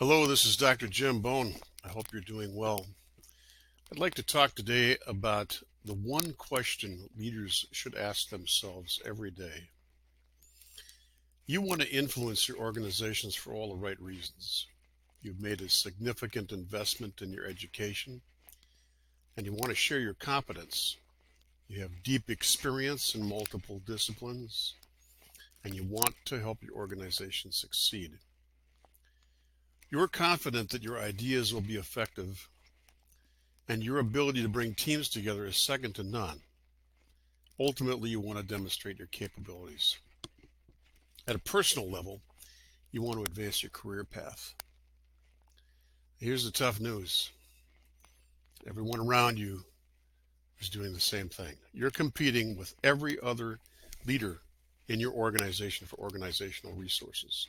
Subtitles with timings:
[0.00, 0.86] Hello, this is Dr.
[0.86, 1.56] Jim Bone.
[1.84, 2.86] I hope you're doing well.
[3.92, 9.68] I'd like to talk today about the one question leaders should ask themselves every day.
[11.46, 14.66] You want to influence your organizations for all the right reasons.
[15.20, 18.22] You've made a significant investment in your education,
[19.36, 20.96] and you want to share your competence.
[21.68, 24.76] You have deep experience in multiple disciplines,
[25.62, 28.12] and you want to help your organization succeed.
[29.90, 32.48] You're confident that your ideas will be effective,
[33.68, 36.40] and your ability to bring teams together is second to none.
[37.58, 39.98] Ultimately, you want to demonstrate your capabilities.
[41.26, 42.20] At a personal level,
[42.92, 44.54] you want to advance your career path.
[46.18, 47.30] Here's the tough news
[48.68, 49.64] everyone around you
[50.60, 51.54] is doing the same thing.
[51.72, 53.58] You're competing with every other
[54.06, 54.38] leader
[54.88, 57.48] in your organization for organizational resources.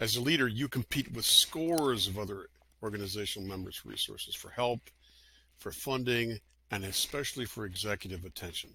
[0.00, 2.48] As a leader, you compete with scores of other
[2.82, 4.80] organizational members for resources, for help,
[5.58, 8.70] for funding, and especially for executive attention.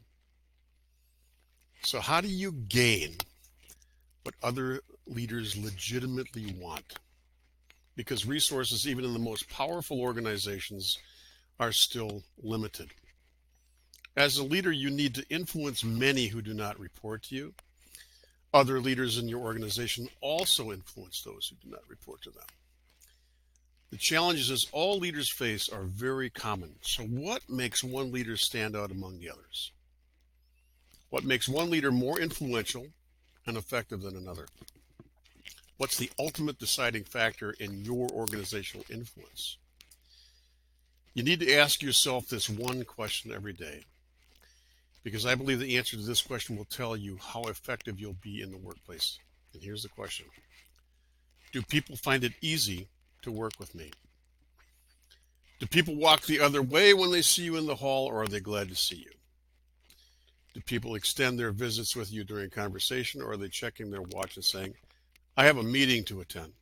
[1.81, 3.16] So, how do you gain
[4.22, 7.00] what other leaders legitimately want?
[7.96, 11.00] Because resources, even in the most powerful organizations,
[11.59, 12.92] are still limited.
[14.16, 17.53] As a leader, you need to influence many who do not report to you
[18.56, 22.45] other leaders in your organization also influence those who do not report to them.
[23.92, 26.75] The challenges all leaders face are very common.
[26.81, 29.73] So what makes one leader stand out among the others?
[31.09, 32.88] What makes one leader more influential
[33.45, 34.47] and effective than another?
[35.75, 39.58] What's the ultimate deciding factor in your organizational influence?
[41.14, 43.84] You need to ask yourself this one question every day
[45.06, 48.42] because I believe the answer to this question will tell you how effective you'll be
[48.42, 49.20] in the workplace.
[49.53, 50.25] And here's the question
[51.53, 52.89] Do people find it easy
[53.22, 53.92] to work with me?
[55.59, 58.28] Do people walk the other way when they see you in the hall, or are
[58.28, 59.12] they glad to see you?
[60.56, 64.35] Do people extend their visits with you during conversation, or are they checking their watch
[64.35, 64.74] and saying,
[65.38, 66.53] I have a meeting to attend?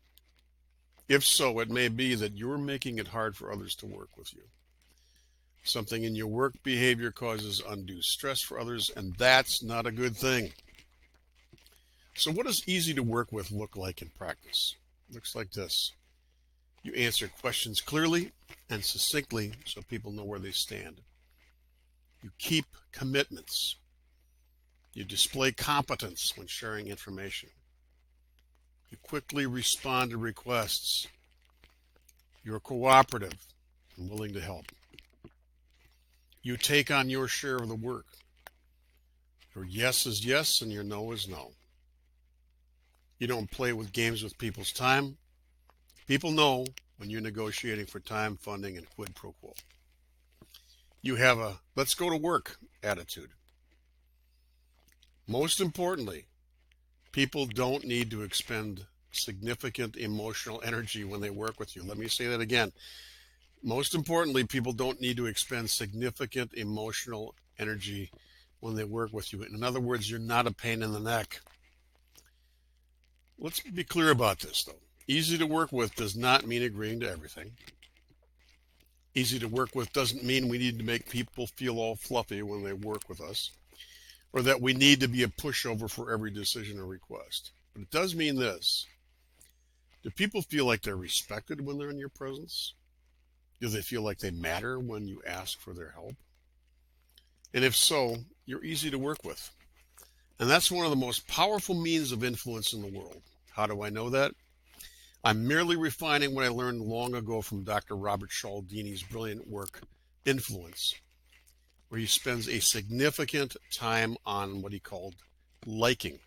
[1.07, 4.33] If so, it may be that you're making it hard for others to work with
[4.33, 4.43] you.
[5.63, 10.15] Something in your work behavior causes undue stress for others, and that's not a good
[10.15, 10.51] thing.
[12.15, 14.75] So, what does easy to work with look like in practice?
[15.13, 15.91] looks like this.
[16.83, 18.31] You answer questions clearly
[18.69, 21.01] and succinctly so people know where they stand.
[22.21, 23.77] You keep commitments.
[24.93, 27.49] You display competence when sharing information.
[28.91, 31.07] You quickly respond to requests.
[32.43, 33.33] You're cooperative
[33.97, 34.65] and willing to help.
[36.43, 38.05] You take on your share of the work.
[39.55, 41.51] Your yes is yes and your no is no.
[43.17, 45.17] You don't play with games with people's time.
[46.07, 46.65] People know
[46.97, 49.53] when you're negotiating for time, funding, and quid pro quo.
[51.01, 53.29] You have a let's go to work attitude.
[55.27, 56.25] Most importantly,
[57.13, 61.83] people don't need to expend significant emotional energy when they work with you.
[61.83, 62.73] Let me say that again.
[63.63, 68.11] Most importantly, people don't need to expend significant emotional energy
[68.59, 69.41] when they work with you.
[69.43, 71.39] In other words, you're not a pain in the neck.
[73.39, 74.73] Let's be clear about this, though.
[75.07, 77.53] Easy to work with does not mean agreeing to everything.
[79.15, 82.63] Easy to work with doesn't mean we need to make people feel all fluffy when
[82.63, 83.51] they work with us,
[84.33, 87.51] or that we need to be a pushover for every decision or request.
[87.73, 88.87] But it does mean this
[90.03, 92.73] do people feel like they're respected when they're in your presence?
[93.63, 96.15] Do they feel like they matter when you ask for their help?
[97.53, 99.51] And if so, you're easy to work with.
[100.37, 103.21] And that's one of the most powerful means of influence in the world.
[103.51, 104.33] How do I know that?
[105.23, 107.95] I'm merely refining what I learned long ago from Dr.
[107.95, 109.79] Robert Cialdini's brilliant work,
[110.25, 110.93] Influence,
[111.87, 115.15] where he spends a significant time on what he called
[115.65, 116.19] liking.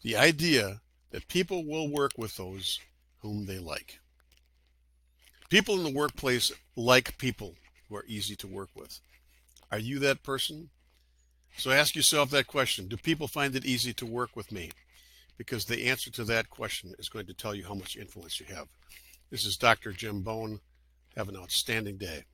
[0.00, 0.80] The idea
[1.10, 2.80] that people will work with those
[3.18, 4.00] whom they like.
[5.48, 7.54] People in the workplace like people
[7.88, 9.00] who are easy to work with.
[9.72, 10.68] Are you that person?
[11.56, 14.70] So ask yourself that question Do people find it easy to work with me?
[15.38, 18.46] Because the answer to that question is going to tell you how much influence you
[18.54, 18.68] have.
[19.30, 19.92] This is Dr.
[19.92, 20.60] Jim Bone.
[21.16, 22.24] Have an outstanding day.